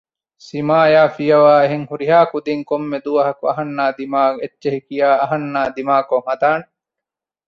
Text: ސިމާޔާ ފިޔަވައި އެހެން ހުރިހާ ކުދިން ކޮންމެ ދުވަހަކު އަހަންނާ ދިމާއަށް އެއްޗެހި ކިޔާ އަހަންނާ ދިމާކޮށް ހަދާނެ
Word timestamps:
ސިމާޔާ 0.47 1.01
ފިޔަވައި 1.15 1.61
އެހެން 1.63 1.85
ހުރިހާ 1.89 2.19
ކުދިން 2.31 2.63
ކޮންމެ 2.69 2.97
ދުވަހަކު 3.05 3.43
އަހަންނާ 3.49 3.83
ދިމާއަށް 3.97 4.39
އެއްޗެހި 4.41 4.79
ކިޔާ 4.87 5.07
އަހަންނާ 5.21 5.59
ދިމާކޮށް 5.75 6.27
ހަދާނެ 6.29 6.65